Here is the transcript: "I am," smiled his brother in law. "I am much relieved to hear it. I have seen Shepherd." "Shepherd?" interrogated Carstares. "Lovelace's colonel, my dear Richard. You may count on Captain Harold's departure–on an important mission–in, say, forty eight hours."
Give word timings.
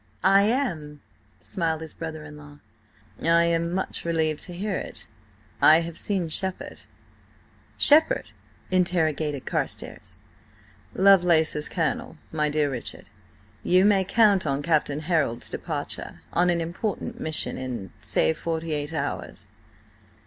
"I 0.23 0.41
am," 0.49 1.01
smiled 1.39 1.81
his 1.81 1.93
brother 1.93 2.23
in 2.23 2.35
law. 2.35 2.57
"I 3.21 3.43
am 3.43 3.71
much 3.71 4.03
relieved 4.03 4.41
to 4.45 4.53
hear 4.53 4.73
it. 4.75 5.05
I 5.61 5.81
have 5.81 5.95
seen 5.95 6.27
Shepherd." 6.27 6.85
"Shepherd?" 7.77 8.31
interrogated 8.71 9.45
Carstares. 9.45 10.17
"Lovelace's 10.95 11.69
colonel, 11.69 12.17
my 12.31 12.49
dear 12.49 12.71
Richard. 12.71 13.09
You 13.61 13.85
may 13.85 14.03
count 14.03 14.47
on 14.47 14.63
Captain 14.63 15.01
Harold's 15.01 15.51
departure–on 15.51 16.49
an 16.49 16.61
important 16.61 17.19
mission–in, 17.21 17.93
say, 17.99 18.33
forty 18.33 18.73
eight 18.73 18.93
hours." 18.93 19.49